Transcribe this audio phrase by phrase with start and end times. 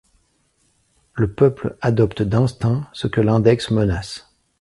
[1.13, 4.33] Le peuple adopte d’instinct ce que l’index menace.